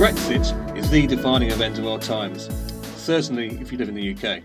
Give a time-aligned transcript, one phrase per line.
[0.00, 2.48] Brexit is the defining event of our times,
[2.96, 4.42] certainly if you live in the UK.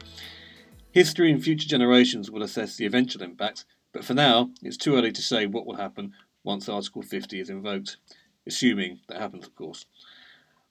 [0.92, 3.63] History and future generations will assess the eventual impact,
[3.94, 6.12] but for now, it's too early to say what will happen
[6.44, 7.97] once Article 50 is invoked,
[8.46, 9.85] assuming that happens, of course.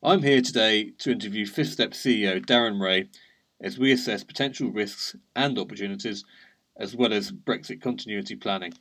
[0.02, 3.08] I'm here today to interview Fifth Step CEO Darren Ray
[3.60, 6.24] as we assess potential risks and opportunities,
[6.76, 8.72] as well as Brexit continuity planning.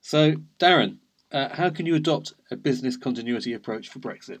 [0.00, 0.98] So, Darren,
[1.32, 4.38] uh, how can you adopt a business continuity approach for Brexit?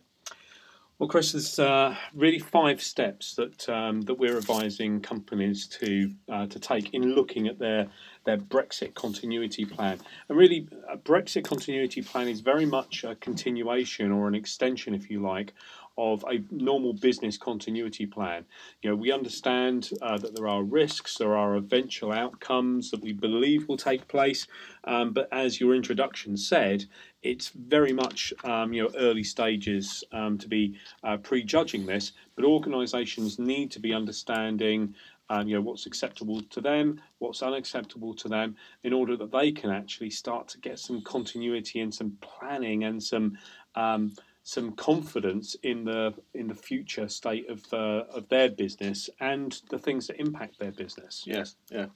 [0.98, 6.46] Well, Chris, there's uh, really five steps that um, that we're advising companies to uh,
[6.46, 7.90] to take in looking at their
[8.26, 9.98] their Brexit continuity plan.
[10.28, 15.08] And really, a Brexit continuity plan is very much a continuation or an extension, if
[15.10, 15.54] you like,
[15.98, 18.44] of a normal business continuity plan.
[18.82, 23.12] You know, we understand uh, that there are risks, there are eventual outcomes that we
[23.12, 24.46] believe will take place,
[24.84, 26.84] um, but as your introduction said,
[27.22, 32.12] it's very much um, you know early stages um, to be uh, prejudging this.
[32.34, 34.94] But organisations need to be understanding.
[35.28, 39.50] Um, you know what's acceptable to them, what's unacceptable to them, in order that they
[39.50, 43.36] can actually start to get some continuity and some planning and some
[43.74, 44.12] um,
[44.46, 49.78] some confidence in the in the future state of uh, of their business and the
[49.78, 51.24] things that impact their business.
[51.26, 51.86] Yes, yeah.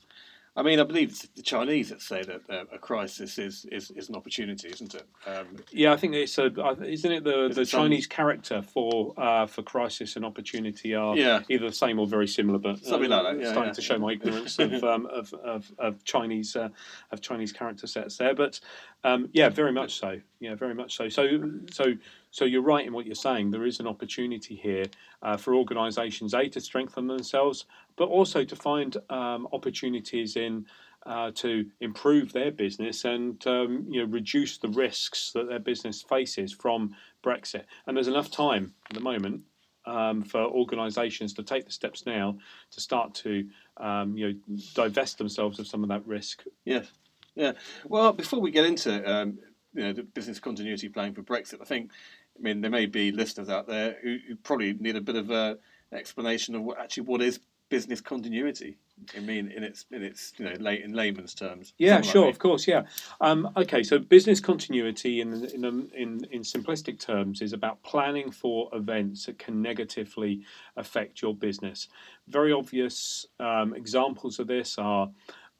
[0.60, 3.90] I mean, I believe it's the Chinese that say that uh, a crisis is, is,
[3.92, 5.06] is an opportunity, isn't it?
[5.26, 6.52] Um, yeah, I think it's a,
[6.84, 8.10] isn't it the, the it Chinese some...
[8.10, 11.40] character for uh, for crisis and opportunity are yeah.
[11.48, 13.42] either the same or very similar, but something like that.
[13.42, 13.72] Yeah, starting yeah.
[13.72, 16.68] to show my ignorance of, um, of, of, of Chinese uh,
[17.10, 18.60] of Chinese character sets there, but
[19.02, 20.20] um, yeah, very much so.
[20.40, 21.08] Yeah, very much so.
[21.08, 21.94] So so
[22.30, 23.50] so you're right in what you're saying.
[23.50, 24.86] There is an opportunity here
[25.22, 30.66] uh, for organisations a to strengthen themselves, but also to find um, opportunities in
[31.06, 36.02] uh, to improve their business and um, you know reduce the risks that their business
[36.02, 37.64] faces from Brexit.
[37.86, 39.42] And there's enough time at the moment
[39.86, 42.38] um, for organisations to take the steps now
[42.70, 43.48] to start to
[43.78, 46.44] um, you know divest themselves of some of that risk.
[46.64, 46.86] Yes.
[47.34, 47.52] Yeah.
[47.86, 49.38] Well, before we get into um,
[49.74, 51.92] you know the business continuity planning for Brexit, I think
[52.40, 55.30] I mean, there may be listeners out there who, who probably need a bit of
[55.30, 55.58] a,
[55.90, 58.76] an explanation of what actually what is business continuity.
[59.16, 61.72] I mean, in its in its you know lay, in layman's terms.
[61.78, 62.82] Yeah, sure, like of course, yeah.
[63.20, 65.64] Um, okay, so business continuity in, in
[65.94, 70.42] in in simplistic terms is about planning for events that can negatively
[70.76, 71.88] affect your business.
[72.28, 75.08] Very obvious um, examples of this are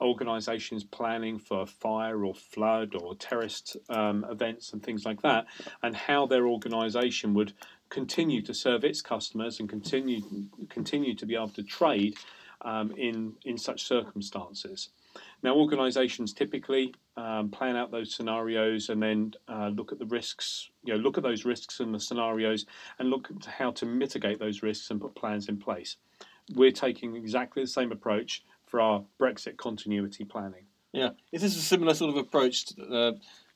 [0.01, 5.47] organisations planning for fire or flood or terrorist um, events and things like that,
[5.83, 7.53] and how their organisation would
[7.89, 10.21] continue to serve its customers and continue
[10.69, 12.15] continue to be able to trade
[12.63, 14.91] um, in in such circumstances.
[15.43, 20.71] Now, organisations typically um, plan out those scenarios and then uh, look at the risks.
[20.85, 22.67] You know, look at those risks and the scenarios,
[22.99, 25.97] and look at how to mitigate those risks and put plans in place.
[26.55, 30.65] We're taking exactly the same approach for our Brexit continuity planning.
[30.93, 33.13] Yeah, is this a similar sort of approach to, uh,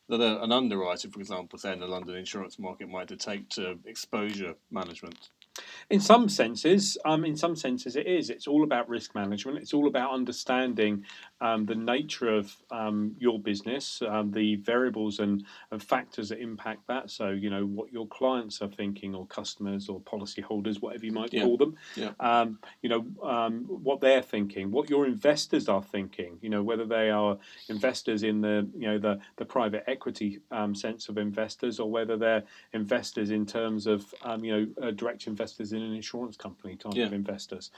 [0.08, 3.78] that a, an underwriter, for example, say in the London insurance market, might take to
[3.86, 5.30] exposure management?
[5.88, 8.28] In some senses, um, in some senses, it is.
[8.28, 9.58] It's all about risk management.
[9.58, 11.04] It's all about understanding
[11.44, 16.86] um, the nature of um, your business, um, the variables and, and, factors that impact
[16.86, 17.10] that.
[17.10, 21.34] So, you know, what your clients are thinking, or customers, or policyholders, whatever you might
[21.34, 21.42] yeah.
[21.42, 21.76] call them.
[21.96, 22.12] Yeah.
[22.18, 26.38] Um, you know, um, what they're thinking, what your investors are thinking.
[26.40, 27.36] You know, whether they are
[27.68, 30.40] investors in the, you know, the the private equity
[30.72, 35.74] sense of investors, or whether they're investors in terms of, you know, uh, direct investors
[35.74, 37.04] in an insurance company type yeah.
[37.04, 37.70] of investors.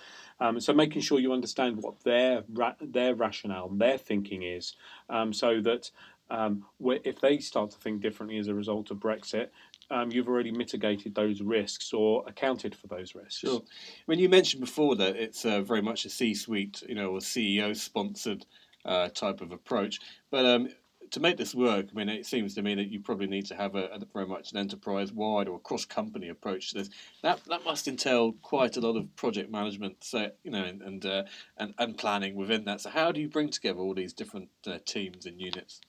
[0.59, 4.75] so, making sure you understand what their ra- their rationale rationale their thinking is,
[5.09, 5.91] um, so that
[6.31, 9.49] um, if they start to think differently as a result of Brexit,
[9.91, 13.39] um, you've already mitigated those risks or accounted for those risks.
[13.39, 13.63] Sure.
[14.07, 18.45] When you mentioned before that it's uh, very much a C-suite, you know, or CEO-sponsored
[18.85, 20.01] uh, type of approach,
[20.31, 20.69] but um,
[21.11, 23.55] to make this work, I mean, it seems to me that you probably need to
[23.55, 26.91] have a, a very much an enterprise-wide or cross-company approach to this.
[27.23, 31.07] That that must entail quite a lot of project management, so you know, and and,
[31.07, 31.23] uh,
[31.57, 32.81] and, and planning within that.
[32.81, 35.81] So, how do you bring together all these different uh, teams and units?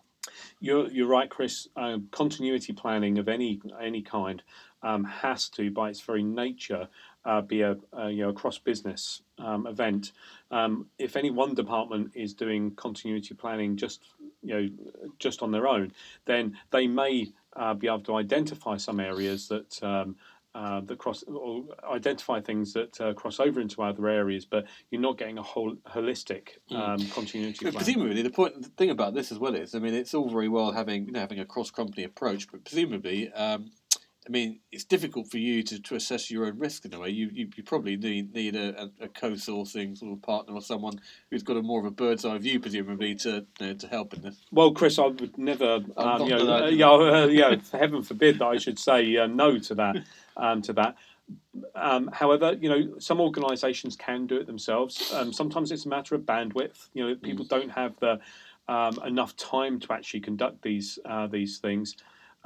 [0.60, 1.68] You're you're right, Chris.
[1.76, 4.44] Uh, continuity planning of any any kind
[4.84, 6.88] um, has to, by its very nature,
[7.26, 10.12] uh, be a, a, you know cross business um, event.
[10.52, 14.04] Um, if any one department is doing continuity planning just
[14.48, 14.70] you know
[15.20, 15.92] just on their own,
[16.26, 20.16] then they may uh, be able to identify some areas that um,
[20.58, 25.00] uh, that cross or identify things that uh, cross over into other areas, but you're
[25.00, 27.74] not getting a whole holistic um, continuity plan.
[27.74, 30.50] presumably, the point, the thing about this as well is, I mean, it's all very
[30.50, 33.70] well having you know having a cross company approach, but presumably, um,
[34.28, 37.10] I mean, it's difficult for you to, to assess your own risk in a way.
[37.10, 41.00] You you, you probably need need a, a, a co-sourcing sort of partner or someone
[41.32, 44.14] who's got a more of a bird's eye view, presumably, to you know, to help
[44.14, 44.36] in this.
[44.52, 48.48] Well, Chris, I would never, um, you know, uh, yeah, uh, yeah, heaven forbid that
[48.48, 49.98] I should say uh, no to that.
[50.36, 50.98] Um, to that.
[51.76, 55.12] Um, however, you know, some organisations can do it themselves.
[55.14, 56.90] Um, sometimes it's a matter of bandwidth.
[56.94, 58.20] You know, people don't have the
[58.68, 61.96] um, enough time to actually conduct these uh, these things.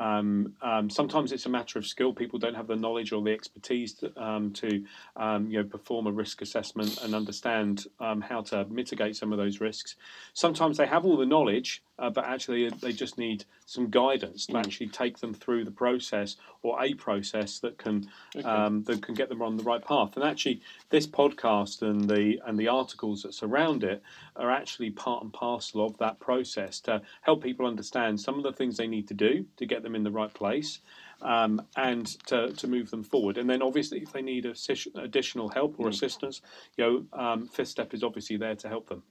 [0.01, 2.12] Um, um, sometimes it's a matter of skill.
[2.12, 4.83] People don't have the knowledge or the expertise to, um, to
[5.15, 9.38] um, you know, perform a risk assessment and understand um, how to mitigate some of
[9.38, 9.95] those risks.
[10.33, 14.57] Sometimes they have all the knowledge, uh, but actually they just need some guidance to
[14.57, 18.09] actually take them through the process or a process that can
[18.44, 20.15] um, that can get them on the right path.
[20.15, 24.01] And actually, this podcast and the and the articles that surround it
[24.36, 28.51] are actually part and parcel of that process to help people understand some of the
[28.51, 30.80] things they need to do to get them in the right place.
[31.21, 34.51] Um, and to, to move them forward, and then obviously if they need
[34.95, 36.41] additional help or assistance,
[36.77, 39.03] you know, um, Fifth Step is obviously there to help them.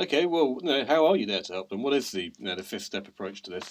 [0.00, 0.58] Okay, well,
[0.88, 1.82] how are you there to help them?
[1.82, 3.68] What is the you know, the fifth step approach to this?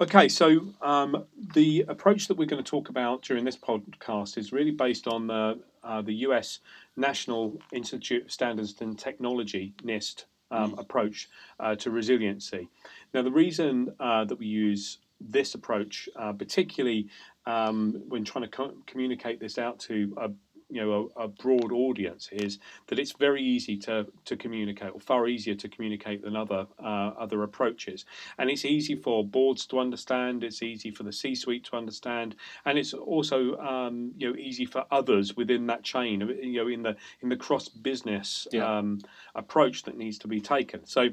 [0.00, 1.24] Okay, so um,
[1.54, 5.28] the approach that we're going to talk about during this podcast is really based on
[5.28, 6.58] the uh, the US
[6.96, 11.28] National Institute of Standards and Technology (NIST) um, approach
[11.60, 12.68] uh, to resiliency.
[13.14, 14.98] Now, the reason uh, that we use
[15.28, 17.08] this approach, uh, particularly
[17.46, 20.30] um, when trying to co- communicate this out to a
[20.72, 25.00] you know a, a broad audience is that it's very easy to to communicate or
[25.00, 28.06] far easier to communicate than other uh, other approaches
[28.38, 32.34] and it's easy for boards to understand it's easy for the c-suite to understand
[32.64, 36.82] and it's also um, you know easy for others within that chain you know in
[36.82, 38.78] the in the cross business Yeah.
[38.78, 39.00] um,
[39.34, 41.08] approach that needs to be taken so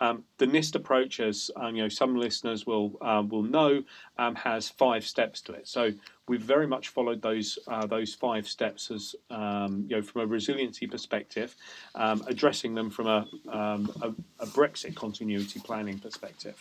[0.00, 3.82] um, the NIST approach, as um, you know, some listeners will um, will know,
[4.18, 5.66] um, has five steps to it.
[5.66, 5.92] So
[6.28, 10.26] we've very much followed those uh, those five steps as um, you know from a
[10.26, 11.56] resiliency perspective,
[11.94, 16.56] um, addressing them from a, um, a, a Brexit continuity planning perspective.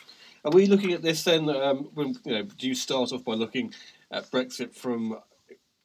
[0.46, 1.48] Are we looking at this then?
[1.48, 3.74] When, you know, do you start off by looking
[4.12, 5.18] at Brexit from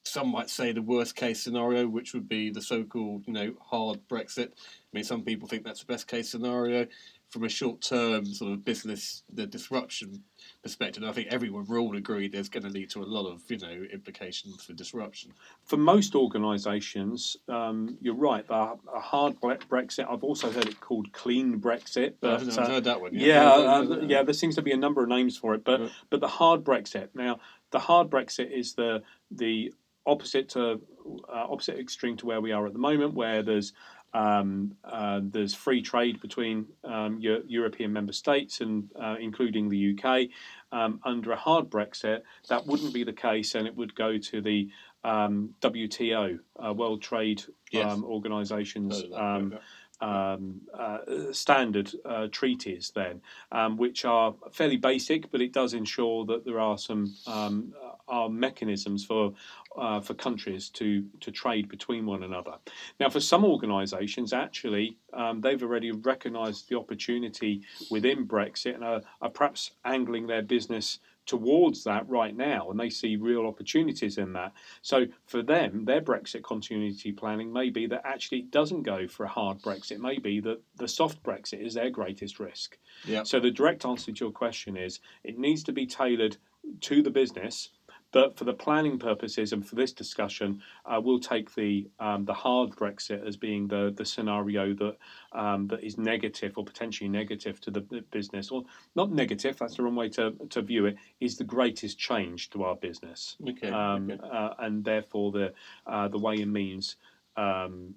[0.03, 3.99] some might say the worst case scenario, which would be the so-called you know hard
[4.07, 4.49] Brexit?
[4.49, 6.87] I mean, some people think that's the best case scenario.
[7.31, 10.23] From a short-term sort of business the disruption
[10.63, 13.41] perspective, I think everyone will all agree there's going to lead to a lot of
[13.47, 15.31] you know implications for disruption.
[15.63, 18.43] For most organisations, um, you're right.
[18.49, 20.05] A, a hard Brexit.
[20.11, 23.13] I've also heard it called clean Brexit, But, I but haven't uh, heard that one.
[23.13, 23.27] yet.
[23.27, 24.23] Yeah, uh, yeah.
[24.23, 25.89] There seems to be a number of names for it, but Yeah.
[26.09, 27.09] but the hard Brexit.
[27.15, 27.39] Now,
[27.71, 29.73] the hard Brexit is the the
[30.05, 30.81] opposite to
[31.29, 33.71] uh, opposite extreme to where we are at the moment, where there's
[34.13, 39.97] um, uh, there's free trade between um, Eu- European member states and uh, including the
[39.97, 40.29] UK.
[40.73, 44.41] Um, under a hard Brexit, that wouldn't be the case, and it would go to
[44.41, 44.69] the
[45.03, 47.91] um, WTO, uh, World Trade Yes.
[47.91, 49.59] um, Organization's Heard of that, um,
[50.01, 50.97] um, uh,
[51.33, 53.21] standard uh, treaties then,
[53.51, 57.73] um, which are fairly basic, but it does ensure that there are some um,
[58.11, 59.33] are mechanisms for
[59.77, 62.55] uh, for countries to to trade between one another.
[62.99, 69.01] Now, for some organisations, actually, um, they've already recognised the opportunity within Brexit and are,
[69.21, 74.33] are perhaps angling their business towards that right now, and they see real opportunities in
[74.33, 74.51] that.
[74.81, 79.25] So for them, their Brexit continuity planning may be that actually it doesn't go for
[79.25, 79.93] a hard Brexit.
[79.93, 82.77] It may be that the soft Brexit is their greatest risk.
[83.05, 83.23] Yeah.
[83.23, 86.37] So the direct answer to your question is it needs to be tailored
[86.81, 87.69] to the business.
[88.11, 92.33] But for the planning purposes and for this discussion, uh, we'll take the um, the
[92.33, 94.97] hard Brexit as being the the scenario that
[95.31, 98.63] um, that is negative or potentially negative to the business, or
[98.95, 99.57] not negative.
[99.57, 100.97] That's the wrong way to, to view it.
[101.19, 103.69] Is the greatest change to our business, Okay.
[103.69, 104.27] um, okay.
[104.29, 105.53] uh, and therefore the
[105.87, 106.97] uh, the way and means
[107.37, 107.95] um,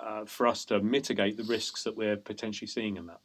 [0.00, 3.20] uh, for us to mitigate the risks that we're potentially seeing in that.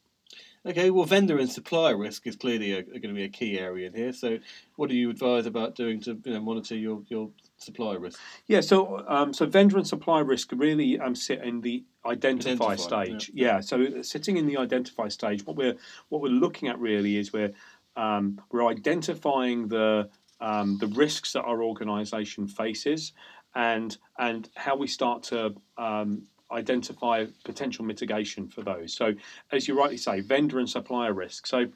[0.65, 3.87] Okay, well, vendor and supplier risk is clearly a, going to be a key area
[3.87, 4.13] in here.
[4.13, 4.39] So,
[4.77, 8.17] what do you advise about doing to you know, monitor your, your supplier risk?
[8.47, 12.75] Yeah, so um, so vendor and supply risk really um, sit in the identify, Identify,
[12.75, 13.31] stage.
[13.33, 13.59] Yeah.
[13.59, 15.75] so sitting in the identify stage, what we're
[16.07, 17.51] what we're looking at really is we're
[17.97, 23.11] um, we're identifying the um, the risks that our organisation faces,
[23.53, 28.93] and and how we start to um, identify potential mitigation for those.
[28.93, 29.13] So,
[29.51, 31.47] as you rightly say, vendor and supplier risk.
[31.47, 31.67] So.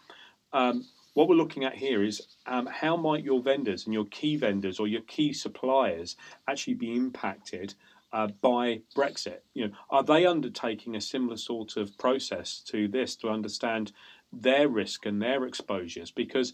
[0.53, 0.85] Um,
[1.17, 4.79] what we're looking at here is um, how might your vendors and your key vendors
[4.79, 6.15] or your key suppliers
[6.47, 7.73] actually be impacted
[8.13, 9.39] uh, by Brexit?
[9.55, 13.93] You know, are they undertaking a similar sort of process to this to understand
[14.31, 16.11] their risk and their exposures?
[16.11, 16.53] Because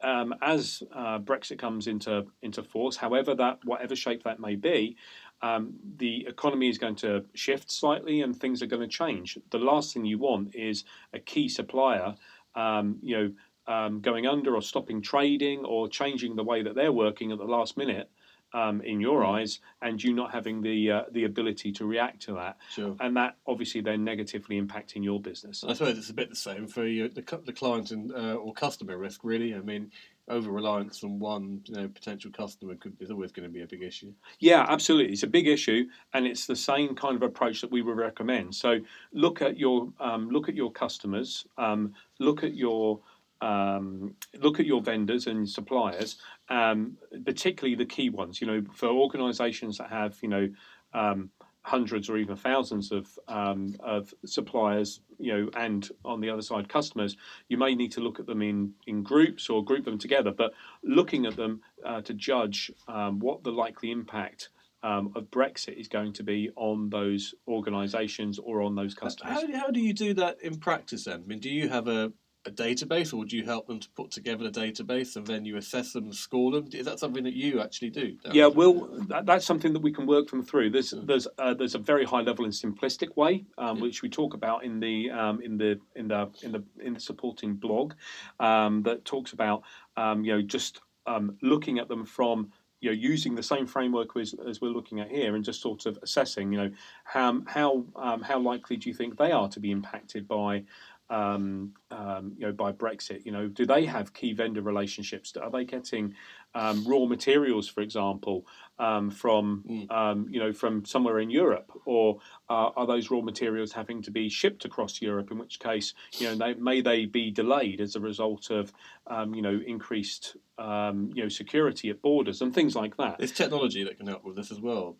[0.00, 4.96] um, as uh, Brexit comes into into force, however that whatever shape that may be,
[5.42, 9.38] um, the economy is going to shift slightly and things are going to change.
[9.50, 12.14] The last thing you want is a key supplier,
[12.54, 13.32] um, you know,
[13.72, 17.44] um, going under or stopping trading or changing the way that they're working at the
[17.44, 18.10] last minute.
[18.54, 19.34] Um, in your Mm.
[19.34, 22.96] eyes, and you not having the uh, the ability to react to that, Sure.
[22.98, 25.62] and that obviously then negatively impacting your business.
[25.64, 28.54] I suppose it's a bit the same for you, the, the client and uh, or
[28.54, 29.20] customer risk.
[29.22, 29.92] Really, I mean,
[30.28, 33.66] over reliance on one you know, potential customer could, is always going to be a
[33.66, 34.14] big issue.
[34.40, 35.12] Yeah, absolutely.
[35.12, 38.54] It's a big issue, and it's the same kind of approach that we would recommend.
[38.54, 38.78] So
[39.12, 43.00] look at your um, look at your customers, um, look at your
[43.40, 46.16] um, look at your vendors and suppliers,
[46.48, 48.40] um, particularly the key ones.
[48.40, 50.48] You know, for organisations that have you know
[50.92, 51.30] um,
[51.62, 56.68] hundreds or even thousands of um, of suppliers, you know, and on the other side
[56.68, 57.16] customers,
[57.48, 60.32] you may need to look at them in in groups or group them together.
[60.32, 60.52] But
[60.82, 64.48] looking at them uh, to judge um, what the likely impact
[64.82, 69.42] um, of Brexit is going to be on those organisations or on those customers.
[69.42, 71.22] How, how do you do that in practice then?
[71.24, 72.12] I mean, do you have a,
[72.48, 75.56] a database or do you help them to put together a database and then you
[75.56, 76.68] assess them and score them?
[76.72, 78.16] Is that something that you actually do?
[78.16, 78.34] Darren?
[78.34, 80.70] Yeah, well, that, that's something that we can work them through.
[80.70, 83.82] There's there's uh, there's a very high level and simplistic way, um, Yeah.
[83.82, 87.00] which we talk about in the um, in the in the in the in the
[87.00, 87.94] supporting blog,
[88.40, 89.62] um, that talks about
[89.96, 92.50] um, you know just um, looking at them from
[92.80, 95.86] you know using the same framework as, as we're looking at here and just sort
[95.86, 96.70] of assessing you know
[97.04, 100.62] how how um, how likely do you think they are to be impacted by
[101.10, 105.50] um, um, you know by Brexit you know do they have key vendor relationships are
[105.50, 106.14] they getting
[106.54, 108.46] um, raw materials for example
[108.78, 109.90] um, from Mm.
[109.90, 114.10] um, you know from somewhere in Europe or uh, are those raw materials having to
[114.10, 117.96] be shipped across Europe in which case you know they, may they be delayed as
[117.96, 118.72] a result of
[119.06, 123.32] um, you know increased um, you know security at borders and things like that There's
[123.32, 124.96] technology that can help with this as well.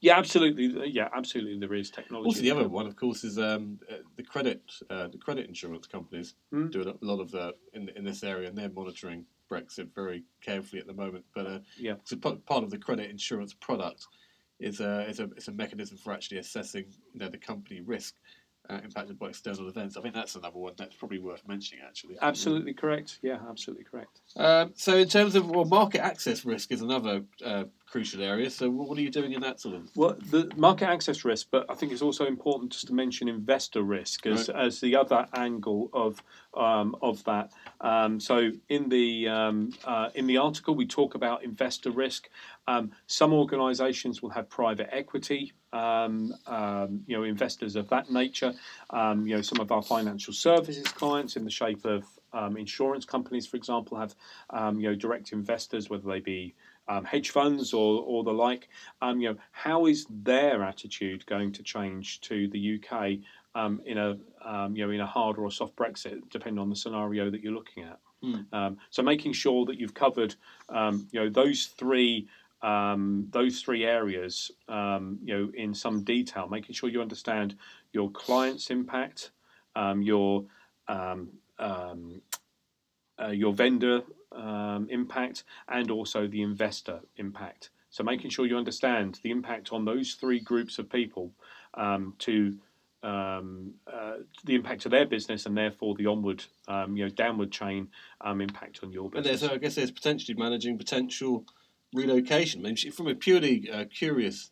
[0.00, 3.78] Yeah absolutely yeah absolutely there is technology Also, the other one, of course, is um,
[3.90, 6.70] uh, the credit uh, the credit insurance companies Mm.
[6.70, 10.80] do a lot of the in in this area, and they're monitoring Brexit very carefully
[10.80, 11.24] at the moment.
[11.34, 11.96] But uh, Yeah.
[12.04, 14.06] so part, part of the credit insurance product
[14.60, 18.14] is a is a is a mechanism for actually assessing you know the company risk.
[18.70, 19.94] Uh, impacted by external events.
[19.98, 21.84] I think that's another one that's probably worth mentioning.
[21.86, 26.72] Actually, absolutely correct yeah absolutely correct Um, so, in terms of well, market access risk
[26.72, 28.50] is another uh, crucial area.
[28.50, 29.88] So, what are you doing in that sort of?
[29.94, 33.84] Well, the market access risk, but I think it's also important just to mention investor
[33.84, 36.20] risk as, as the other angle of
[36.54, 37.52] um, of that.
[37.80, 42.28] Um, so in the um, uh, in the article, we talk about investor risk.
[42.66, 48.54] Um, some organisations will have private equity, um, um, you know, investors of that nature.
[48.90, 53.04] Um, you know, some of our financial services clients, in the shape of um, insurance
[53.04, 54.16] companies, for example, have
[54.50, 56.54] um, you know direct investors, whether they be
[56.88, 58.68] um, hedge funds or, or the like.
[59.00, 63.18] Um, you know, how is their attitude going to change to the UK
[63.54, 66.68] um, in a um, you know in a hard or a soft Brexit, depending on
[66.68, 67.98] the scenario that you're looking at.
[68.52, 70.34] Um, so making sure that you've covered
[70.68, 72.28] um, you know those three.
[72.62, 77.56] Um, those three areas, um, you know, in some detail, making sure you understand
[77.92, 79.32] your client's impact,
[79.76, 80.46] um, your
[80.88, 82.22] um, um,
[83.20, 84.02] uh, your vendor
[84.34, 87.70] um, impact, and also the investor impact.
[87.90, 91.32] So making sure you understand the impact on those three groups of people
[91.74, 92.56] um, to
[93.04, 94.14] um, uh,
[94.44, 97.88] the impact to their business and therefore the onward, um, you know, downward chain
[98.22, 99.42] um, impact on your business.
[99.42, 101.44] there's, I guess, there's potentially managing potential
[101.92, 102.64] relocation.
[102.66, 104.50] I mean, from a purely uh, curious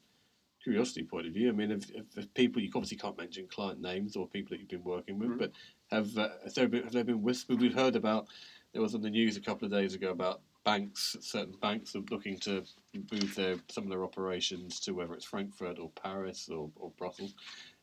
[0.63, 4.17] curiosity point of view, I mean, if, if, people you obviously can't mention client names
[4.17, 5.39] or people that you've been working with, Mhm.
[5.39, 5.53] but
[5.91, 7.61] have uh, have there been have there been whispered?
[7.61, 8.29] We've heard about
[8.73, 12.03] there was on the news a couple of days ago about banks, certain banks are
[12.11, 12.63] looking to
[13.11, 17.35] move their some of their operations to whether it's Frankfurt or Paris or, or Brussels.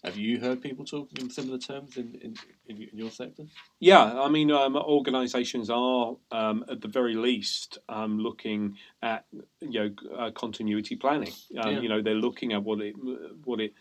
[0.04, 2.36] Have you heard people talking in similar terms in, in,
[2.68, 3.44] in, in your sector?
[3.80, 9.26] Yeah, I mean, um, organisations are um, at the very least um, looking at
[9.60, 11.34] you know uh, continuity planning.
[11.60, 11.80] Um, Yeah.
[11.82, 12.96] You know, they're looking at what it
[13.44, 13.74] what it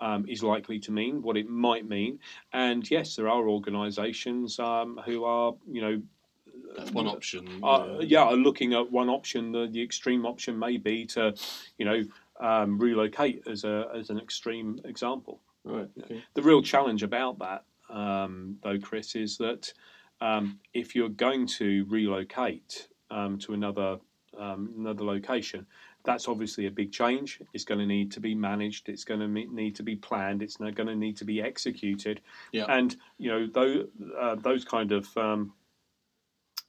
[0.00, 2.20] um, is likely to mean, what it might mean,
[2.52, 6.02] and yes, there are organisations um, who are you know.
[6.76, 7.60] That's one option.
[7.62, 9.52] Uh, yeah, are looking at one option.
[9.52, 11.34] The, the extreme option may be to,
[11.78, 12.02] you know,
[12.40, 15.40] um, relocate as a as an extreme example.
[15.64, 15.88] Right.
[16.04, 16.22] Okay.
[16.34, 19.72] The real challenge about that, um, though, Chris, is that
[20.20, 23.98] um, if you're going to relocate um, to another
[24.38, 25.66] um, another location,
[26.04, 27.40] that's obviously a big change.
[27.52, 28.88] It's going to need to be managed.
[28.88, 30.42] It's going to need to be planned.
[30.42, 32.20] It's going to need to be executed.
[32.52, 32.66] Yeah.
[32.68, 35.52] And you know those uh, those kind of um,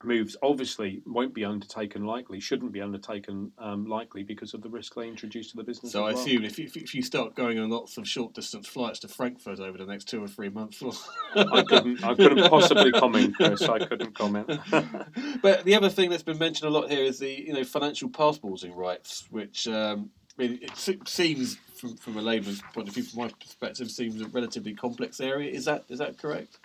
[0.03, 4.95] moves obviously won't be undertaken likely, shouldn't be undertaken um, lightly because of the risk
[4.95, 5.91] they introduce to the business.
[5.91, 6.19] So I well.
[6.19, 9.59] assume if, if, if you start going on lots of short distance flights to Frankfurt
[9.59, 10.97] over the next two or three months, well,
[11.35, 12.03] I couldn't.
[12.03, 13.61] I couldn't possibly comment, Chris.
[13.63, 14.47] I couldn't comment.
[15.41, 18.09] but the other thing that's been mentioned a lot here is the you know financial
[18.09, 20.77] passporting rights, which um, I mean, it
[21.07, 25.19] seems from, from a layman's point of view, from my perspective, seems a relatively complex
[25.19, 25.51] area.
[25.51, 26.57] Is that is that correct?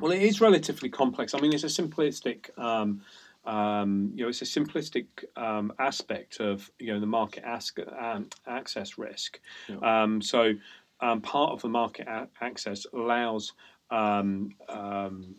[0.00, 1.34] Well, it is relatively complex.
[1.34, 3.02] I mean, it's a simplistic, um,
[3.44, 8.28] um, you know, it's a simplistic um, aspect of you know the market ask, um,
[8.46, 9.40] access risk.
[9.68, 10.02] Yeah.
[10.02, 10.52] Um, so,
[11.00, 13.54] um, part of the market a- access allows
[13.90, 15.34] um, um,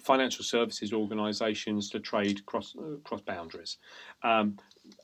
[0.00, 3.78] financial services organisations to trade cross uh, cross boundaries.
[4.22, 4.58] Um,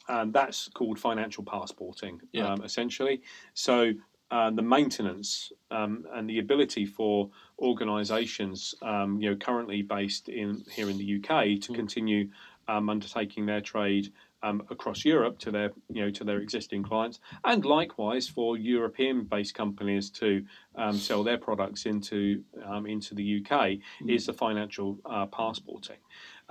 [0.08, 2.52] and that's called financial passporting, Yeah.
[2.52, 3.22] um, essentially.
[3.54, 3.92] So
[4.32, 10.64] uh, the maintenance um, and the ability for organisations, um, you know, currently based in
[10.70, 11.74] here in the UK, to Mm.
[11.74, 12.30] continue
[12.66, 14.10] um, undertaking their trade
[14.42, 19.54] um, across Europe to their, you know, to their existing clients, and likewise for European-based
[19.54, 20.44] companies to
[20.76, 25.98] um, sell their products into um, into the UK, is the financial uh, passporting.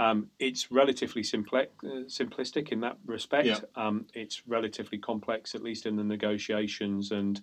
[0.01, 3.47] Um, it's relatively simple, uh, simplistic in that respect.
[3.47, 3.59] Yeah.
[3.75, 7.39] Um, it's relatively complex, at least in the negotiations and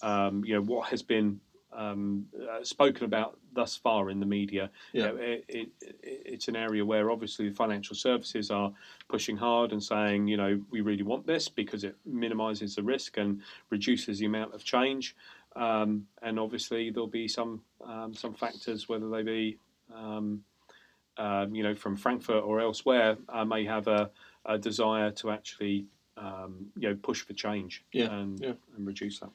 [0.00, 1.38] um, you know what has been
[1.74, 4.70] um, uh, spoken about thus far in the media.
[4.92, 8.72] You know, it, it, it, it's an area where obviously the financial services are
[9.08, 13.18] pushing hard and saying, you know, we really want this because it minimises the risk
[13.18, 15.14] and reduces the amount of change.
[15.56, 19.58] Um, and obviously there'll be some um, some factors, whether they be
[21.18, 24.10] um, you know from Frankfurt or elsewhere, uh, may have a,
[24.46, 28.52] a desire to actually um, you know push for change Yeah, and, yeah.
[28.76, 29.30] and reduce that.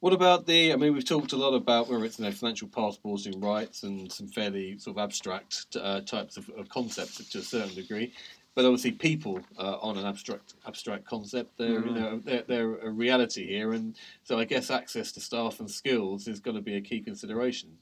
[0.00, 0.72] What about the?
[0.72, 4.12] I mean, we've talked a lot about whether it's you know, financial passporting rights and
[4.12, 8.12] some fairly sort of abstract uh, types of, of concepts to a certain degree.
[8.54, 11.58] But obviously, people uh, on an abstract abstract concept.
[11.58, 11.94] They're you Mhm.
[11.94, 16.28] know they're, they're a reality here, and so I guess access to staff and skills
[16.28, 17.76] is going to be a key consideration.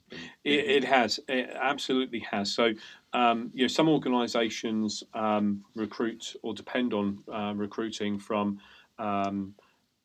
[0.45, 1.21] It, it has.
[1.29, 2.51] It absolutely has.
[2.53, 2.73] So,
[3.13, 8.59] um, you know, some organisations um, recruit or depend on uh, recruiting from
[8.99, 9.55] um,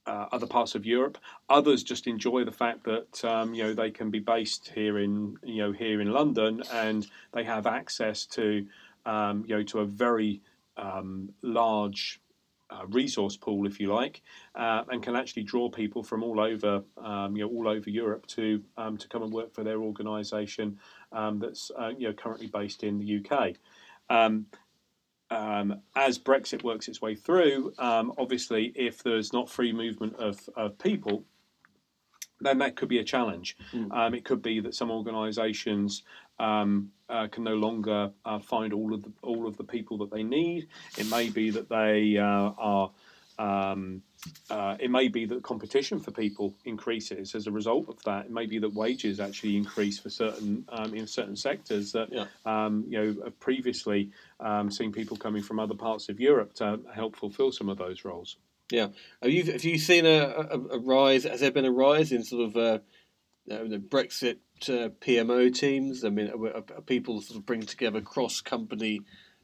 [0.06, 1.18] uh, other parts of Europe.
[1.50, 5.38] Others just enjoy the fact that um, you know they can be based here in
[5.44, 8.66] you know here in London and they have access to
[9.06, 10.42] um, you know to a very
[10.78, 12.22] um, large.
[12.70, 14.22] Uh, resource pool, if you like,
[14.56, 18.28] uh, and can actually draw people from all over, um, you know, all over Europe
[18.28, 20.78] to um, to come and work for their organisation
[21.14, 23.54] um, that's uh, you know currently based in the UK.
[24.10, 24.48] Um,
[25.30, 30.50] um, as Brexit works its way through, um, obviously, if there's not free movement of,
[30.56, 31.24] of people,
[32.40, 33.58] then that could be a challenge.
[33.74, 33.92] Mm.
[33.92, 36.04] Um, it could be that some organisations
[36.40, 40.12] um, uh, can no longer uh, find all of the, all of the people that
[40.12, 40.68] they need.
[40.98, 42.92] It may be that they uh, are.
[43.40, 44.02] Um,
[44.50, 48.26] uh, it may be that competition for people increases as a result of that.
[48.26, 52.26] It may be that wages actually increase for certain um, in certain sectors that Yeah.
[52.46, 56.80] um, you know have previously um, seen people coming from other parts of Europe to
[56.94, 58.38] help fulfil some of those roles.
[58.72, 58.88] Yeah.
[59.22, 60.18] Have you have you seen a,
[60.56, 61.24] a, a rise?
[61.26, 62.80] Has there been a rise in sort of uh,
[63.54, 64.38] uh, the Brexit
[64.70, 66.04] uh, PMO teams?
[66.04, 69.02] I mean, are, are people sort of bring together cross company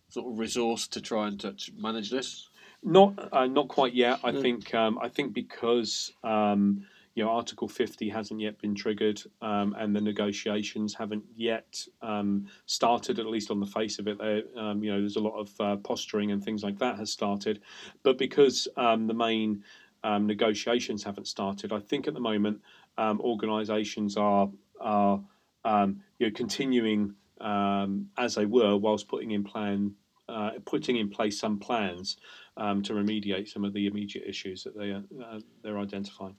[0.09, 2.49] sort of resource to try and to, manage this?
[2.83, 4.19] Not uh, not quite yet.
[4.23, 4.41] I Mm.
[4.41, 9.73] think um, I think because um, you know Article fifty hasn't yet been triggered um,
[9.79, 13.19] and the negotiations haven't yet um, started.
[13.19, 15.49] At least on the face of it, there um, you know there's a lot of
[15.61, 17.61] uh, posturing and things like that has started.
[18.03, 19.63] But because um, the main
[20.03, 22.59] um, negotiations haven't started, I think at the moment
[22.97, 24.49] um, organisations are
[24.83, 25.21] are
[25.65, 29.95] um, you know continuing um, as they were whilst putting in plan
[30.29, 32.17] uh, putting in place some plans
[32.57, 36.35] um, to remediate some of the immediate issues that they are, uh, they're identifying.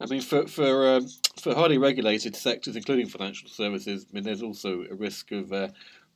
[0.00, 1.06] I mean, for for um,
[1.40, 5.68] for highly regulated sectors, including financial services, I mean, there's also a risk of uh,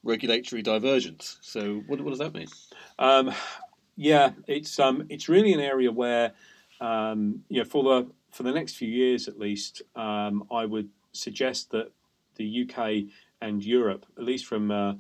[0.02, 1.38] regulatory divergence.
[1.40, 2.48] So, what, what does that mean?
[2.98, 3.32] Um,
[3.96, 6.32] yeah, it's um, it's really an area where
[6.80, 10.90] um, you know for the for the next few years at least, um, I would
[11.12, 11.92] suggest that
[12.36, 14.94] the UK and Europe, at least from uh,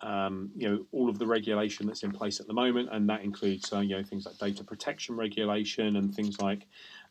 [0.00, 3.22] um, you know all of the regulation that's in place at the moment, and that
[3.22, 6.66] includes uh, you know things like data protection regulation and things like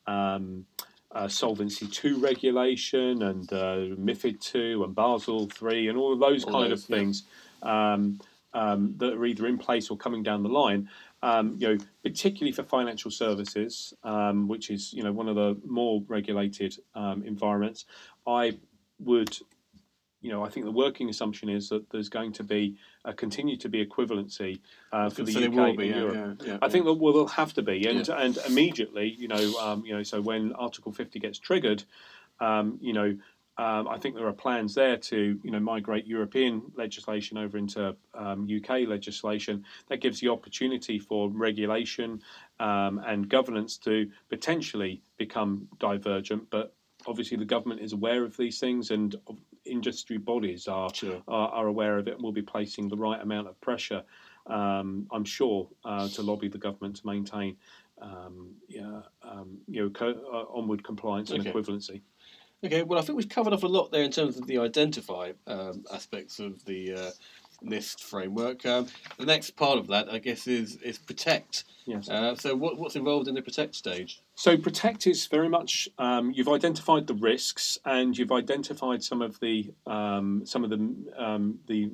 [0.07, 0.65] um,
[1.12, 6.43] uh, Solvency two regulation and uh, MIFID two and Basel three and all of those
[6.43, 6.97] All kind those, of yeah.
[6.97, 7.23] things
[7.63, 8.19] um,
[8.53, 10.89] um, that are either in place or coming down the line.
[11.23, 15.58] Um, you know, particularly for financial services, um, which is you know one of the
[15.65, 17.86] more regulated um, environments,
[18.27, 18.58] I
[18.99, 19.36] would,
[20.21, 23.58] you know, I think the working assumption is that there's going to be uh, continue
[23.58, 24.60] to be equivalency
[24.91, 26.38] uh, for the So UK and be, yeah, Europe.
[26.43, 29.53] yeah, yeah, I think that will there'll have to be, and and immediately, you know,
[29.60, 31.84] um, you know, so when Article 50 gets triggered,
[32.39, 33.17] um, you know,
[33.58, 37.96] um, I think there are plans there to, you know, migrate European legislation over into
[38.13, 39.63] um, UK legislation.
[39.89, 42.22] That gives the opportunity for regulation
[42.60, 46.76] um, and governance to potentially become divergent, but
[47.08, 49.15] obviously the government is aware of these things and
[49.65, 51.22] industry bodies are Sure.
[51.28, 54.04] are, are aware of it and will be placing the right amount of pressure,
[54.48, 57.58] um, I'm sure, uh, to lobby the government to maintain,
[58.02, 61.52] um, yeah, um, you know, co- uh, onward compliance and Okay.
[61.52, 62.02] equivalency.
[62.63, 65.34] Okay, well, I think we've covered off a lot there in terms of the identify
[65.46, 67.12] um, aspects of the uh,
[67.63, 68.65] NIST framework.
[68.65, 71.65] Um, the next part of that, I guess, is is protect.
[71.86, 72.10] Yes.
[72.10, 74.22] Uh, so, what, what's involved in the protect stage?
[74.36, 79.39] So protect is very much um, you've identified the risks and you've identified some of
[79.39, 81.91] the um, some of the um, the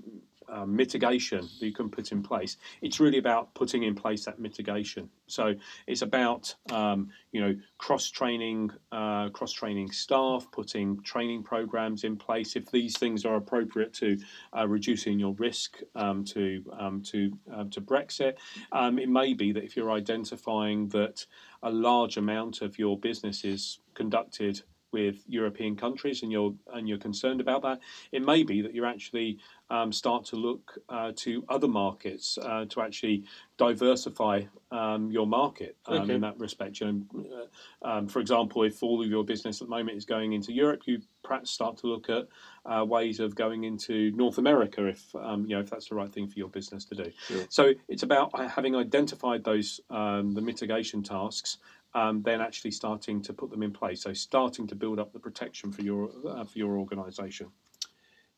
[0.50, 2.58] uh, mitigation that you can put in place.
[2.82, 5.10] It's really about putting in place that mitigation.
[5.28, 5.56] So
[5.88, 12.18] it's about um, you know cross training, uh, cross training staff, putting training programs in
[12.18, 12.56] place.
[12.56, 14.18] If these things are appropriate to
[14.58, 18.36] uh, reducing your risk um, to um, to um, to Brexit,
[18.72, 21.26] um, it may be that if you're identifying that
[21.62, 24.62] a large amount of your business is conducted
[24.94, 27.80] with European countries and you're and you're concerned about that,
[28.12, 32.66] it may be that you actually um, start to look uh, to other markets uh,
[32.70, 33.24] to actually
[33.58, 36.16] diversify um, your market um, Okay.
[36.16, 36.80] in that respect.
[36.80, 37.26] You know,
[37.84, 40.54] uh, um, for example, if all of your business at the moment is going into
[40.54, 42.28] Europe, you perhaps start to look at
[42.66, 46.12] uh, ways of going into North America if um, you know if that's the right
[46.12, 47.12] thing for your business to do.
[47.28, 47.46] Sure.
[47.50, 51.58] So it's about having identified those um, the mitigation tasks.
[51.96, 55.20] Um, then actually starting to put them in place, so starting to build up the
[55.20, 57.52] protection for your uh, for your organisation.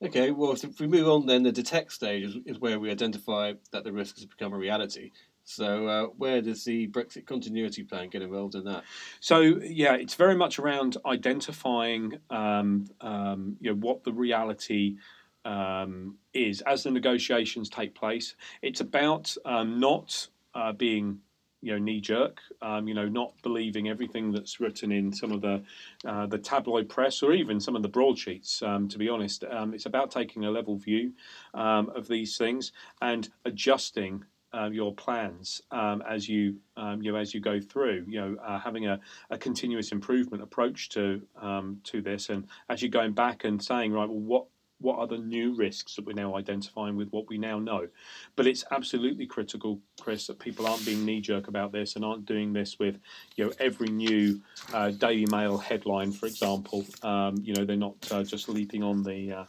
[0.01, 2.91] Okay, well, so if we move on, then the detect stage is, is where we
[2.91, 5.11] identify that the risk has become a reality.
[5.45, 8.83] So, uh, where does the Brexit continuity plan get involved in that?
[9.19, 14.97] So yeah, it's very much around identifying um, um, you know what the reality
[15.45, 18.35] um, is as the negotiations take place.
[18.63, 21.19] It's about um, not uh, being
[21.65, 25.41] you know knee jerk, um, you know not believing everything that's written in some of
[25.41, 25.63] the
[26.05, 28.61] uh, the tabloid press or even some of the broadsheets.
[28.61, 31.13] Um, to be honest, um, it's about taking a level view
[31.55, 34.23] um, of these things and adjusting
[34.53, 38.05] uh, your plans um, as you um, you know as you go through.
[38.07, 38.99] You know, uh, having a,
[39.31, 44.07] a continuous improvement approach to um, to this, and actually going back and saying, right,
[44.07, 44.45] well, what
[44.79, 47.87] what are the new risks that we're now identifying with what we now know?
[48.35, 52.25] But it's absolutely critical, Chris, that people aren't being knee jerk about this and aren't
[52.25, 52.99] doing this with
[53.35, 54.41] you know every new
[54.73, 56.85] uh, Daily Mail headline, for example.
[57.03, 59.45] Um, you know, they're not uh, just leaping on the uh,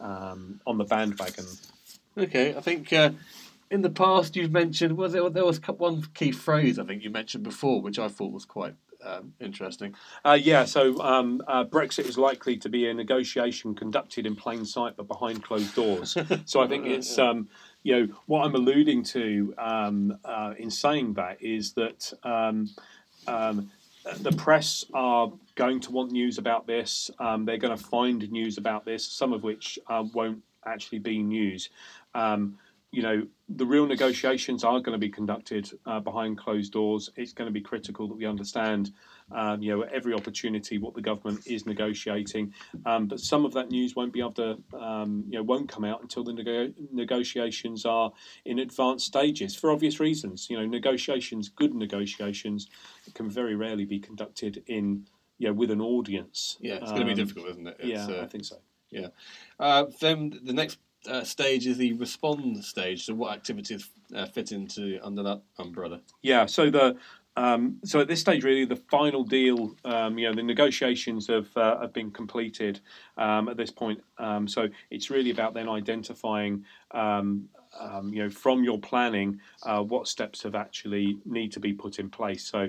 [0.00, 1.46] um, on the bandwagon.
[2.16, 3.10] Okay, I think uh,
[3.70, 7.10] in the past you've mentioned was there there was one key phrase I think you
[7.10, 9.94] mentioned before, which I thought was quite um, interesting.
[10.24, 14.64] Uh, yeah, so um, uh, Brexit is likely to be a negotiation conducted in plain
[14.64, 16.16] sight but behind closed doors.
[16.44, 17.48] so I think it's, um,
[17.82, 22.70] you know, what I'm alluding to um, uh, in saying that is that um,
[23.26, 27.10] the press are going to want news about this.
[27.18, 31.70] They're going to find news about this, some of which uh, won't actually be news.
[32.14, 32.58] Um,
[32.92, 37.08] you know, the real negotiations are going to be conducted uh, behind closed doors.
[37.16, 38.90] It's going to be critical that we understand,
[39.30, 42.52] um, you know, every opportunity what the government is negotiating.
[42.84, 45.84] Um, but some of that news won't be able to, um, you know, won't come
[45.84, 48.12] out until the nego- negotiations are
[48.44, 50.48] in advanced stages for obvious reasons.
[50.50, 52.66] You know, negotiations, good negotiations,
[53.14, 55.06] can very rarely be conducted in,
[55.38, 56.58] you know, with an audience.
[56.60, 57.76] Yeah, it's going to be Um, difficult, isn't it?
[57.78, 58.56] It's, Yeah, uh, I think so.
[59.60, 63.06] Uh, then the next uh, stage is the respond stage.
[63.06, 66.00] So, what activities uh, fit into under that umbrella?
[66.22, 66.46] Yeah.
[66.46, 66.96] So the
[67.36, 71.48] um, so at this stage, really, the final deal, um, you know, the negotiations have
[71.56, 72.80] uh, have been completed
[73.16, 74.02] um, at this point.
[74.18, 79.82] Um, so it's really about then identifying, um, um, you know, from your planning, uh,
[79.82, 82.44] what steps have actually need to be put in place.
[82.44, 82.68] So,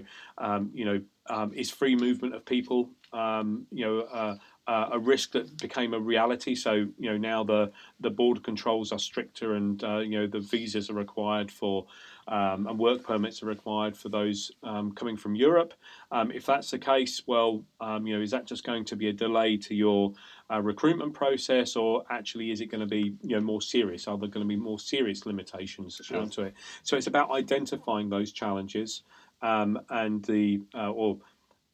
[0.73, 1.01] you know,
[1.53, 4.35] is free movement of people, you know, uh,
[4.67, 6.55] uh, a risk that became a reality.
[6.55, 10.39] So you know now the the border controls are stricter, and uh, you know the
[10.39, 11.87] visas are required for
[12.27, 15.73] um, and work permits are required for those um, coming from Europe.
[16.11, 19.09] Um, if that's the case, well, um, you know, is that just going to be
[19.09, 20.13] a delay to your
[20.51, 24.07] uh, recruitment process, or actually is it going to be you know more serious?
[24.07, 26.25] Are there going to be more serious limitations Sure.
[26.27, 26.53] to it?
[26.83, 29.03] So it's about identifying those challenges
[29.41, 31.17] um, and the uh, or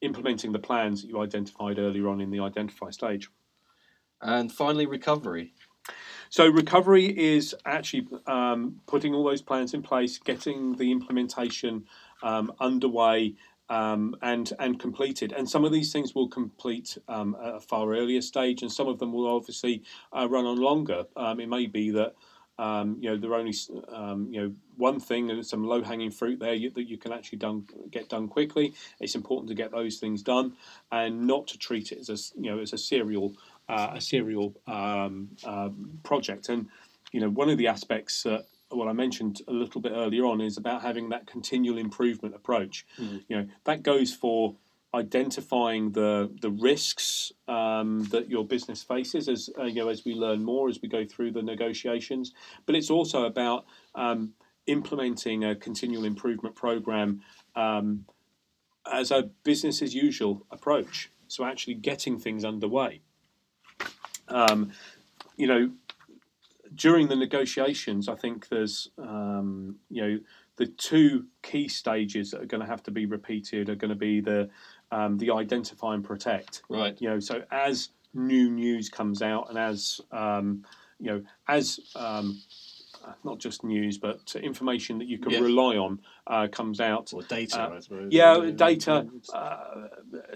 [0.01, 3.29] implementing the plans that you identified earlier on in the identify stage.
[4.21, 5.53] And finally, recovery.
[6.29, 11.85] So recovery is actually um, putting all those plans in place, getting the implementation
[12.23, 13.35] um, underway.
[13.69, 17.93] Um, and and completed, and some of these things will complete um, at a far
[17.93, 19.83] earlier stage, and some of them will obviously
[20.13, 21.03] uh, run on longer.
[21.17, 22.15] Um, it may be that
[22.59, 23.53] um, you know there are only
[23.89, 27.11] um, you know one thing and some low hanging fruit there you, that you can
[27.11, 28.73] actually done get done quickly.
[28.99, 30.55] It's important to get those things done,
[30.91, 33.35] and not to treat it as a you know as a serial
[33.69, 36.49] uh, a serial um, um, project.
[36.49, 36.67] And
[37.11, 40.41] you know, one of the aspects that what I mentioned a little bit earlier on
[40.41, 42.85] is about having that continual improvement approach.
[42.99, 43.23] Mm.
[43.29, 44.55] You know, that goes for
[44.97, 50.13] identifying the the risks um, that your business faces as uh, you know as we
[50.13, 52.33] learn more as we go through the negotiations.
[52.65, 54.33] But it's also about um,
[54.65, 57.21] implementing a continual improvement program
[57.55, 58.05] um,
[58.91, 61.11] as a business as usual approach.
[61.27, 63.01] So actually getting things underway.
[64.29, 64.71] Um,
[65.35, 65.71] you know,
[66.73, 70.19] during the negotiations, I think there's, um, you know,
[70.57, 73.95] the two key stages that are going to have to be repeated are going to
[73.95, 74.49] be the
[74.91, 76.63] um, the identify and protect.
[76.69, 76.99] Right.
[76.99, 80.65] You know, so as new news comes out and as um,
[80.99, 82.41] you know, as um,
[83.23, 85.39] not just news, but information that you can Yeah.
[85.39, 87.13] rely on uh, comes out.
[87.13, 88.11] Or data, Uh, I suppose.
[88.11, 89.87] Yeah, data, uh,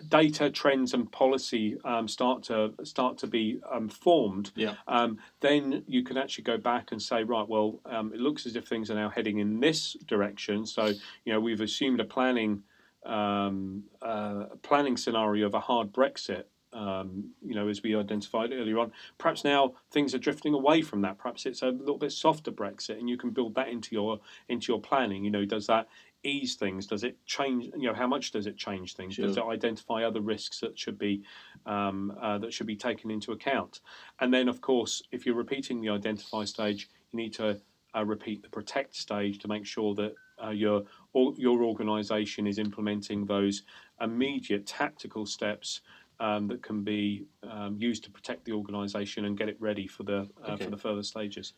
[0.07, 4.51] data trends and policy um, start to start to be um, formed.
[4.55, 4.75] Yeah.
[4.87, 8.55] Um, then you can actually go back and say, right, well, um, it looks as
[8.55, 10.65] if things are now heading in this direction.
[10.65, 10.85] So
[11.25, 12.63] you know, we've assumed a planning
[13.05, 16.43] um, uh, planning scenario of a hard Brexit.
[16.73, 21.01] Um, you know, as we identified earlier on, perhaps now things are drifting away from
[21.01, 21.17] that.
[21.17, 24.71] Perhaps it's a little bit softer Brexit, and you can build that into your into
[24.71, 25.25] your planning.
[25.25, 25.89] You know, does that
[26.23, 26.87] ease things?
[26.87, 27.65] Does it change?
[27.75, 29.17] You know, how much does it change things?
[29.17, 31.23] Does it identify other risks that should be
[31.65, 33.81] um, uh, that should be taken into account?
[34.21, 37.59] And then, of course, if you're repeating the identify stage, you need to
[37.95, 42.57] uh, repeat the protect stage to make sure that uh, your or, your organisation is
[42.57, 43.63] implementing those
[43.99, 45.81] immediate tactical steps
[46.19, 50.03] um, that can be um, used to protect the organisation and get it ready for
[50.03, 50.65] the uh, Okay.
[50.65, 51.53] for the further stages.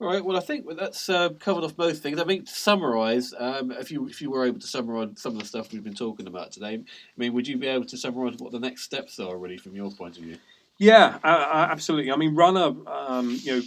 [0.00, 0.24] All right.
[0.24, 2.18] Well, I think that's uh, covered off most things.
[2.18, 5.40] I mean, to summarise, um, if you if you were able to summarise some of
[5.40, 6.84] the stuff we've been talking about today, I
[7.18, 9.90] mean, would you be able to summarise what the next steps are, really, from your
[9.90, 10.38] point of view?
[10.78, 12.10] Yeah, uh, uh, absolutely.
[12.10, 13.62] I mean, run a um, you know.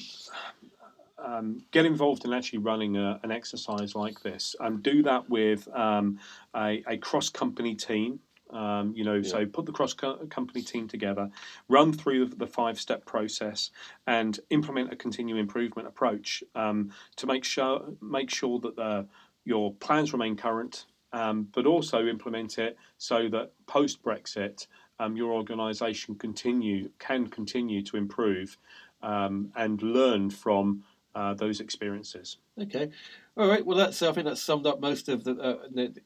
[1.24, 5.68] Um, get involved in actually running a, an exercise like this, and do that with
[5.74, 6.20] um,
[6.56, 8.20] a, a cross company team.
[8.50, 11.32] Um, you know, so put the cross co- company team together,
[11.70, 13.72] run through the, the five step process,
[14.06, 19.08] and implement a continuous improvement approach um, to make sure make sure that the,
[19.46, 24.68] your plans remain current, um, but also implement it so that post Brexit,
[25.00, 28.58] um, your organisation continue can continue to improve
[29.02, 30.84] um, and learn from
[31.16, 32.38] uh, those experiences.
[32.60, 32.90] Okay.
[33.38, 33.66] All right.
[33.66, 35.58] Well, that's I think that's summed up most of the, uh,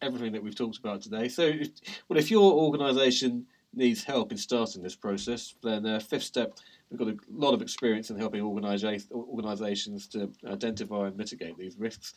[0.02, 1.30] everything that we've talked about today.
[1.30, 1.70] So, if,
[2.08, 6.54] well, if your organisation needs help in starting this process, then uh, fifth step,
[6.89, 11.78] we've got a lot of experience in helping organisa- organisations to identify and mitigate these
[11.78, 12.13] risks,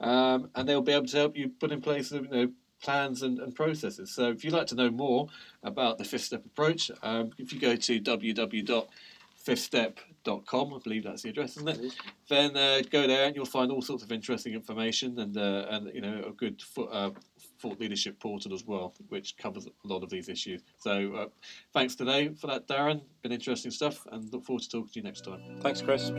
[0.00, 2.50] um, and they'll be able to help you put in place, you know.
[2.80, 4.12] Plans and, and processes.
[4.12, 5.26] So, if you'd like to know more
[5.64, 9.94] about the fifth step approach, um, if you go to www.fifthstep.com,
[10.26, 11.94] I believe that's the address, isn't it?
[12.28, 15.94] then uh, go there and you'll find all sorts of interesting information and uh, and
[15.94, 17.10] you know a good fo- uh,
[17.60, 20.62] thought leadership portal as well, which covers a lot of these issues.
[20.78, 21.26] So uh,
[21.72, 23.02] thanks today for that, Darren.
[23.22, 25.40] Been interesting stuff, and look forward to talking to you next time.
[25.60, 26.10] Thanks, Chris.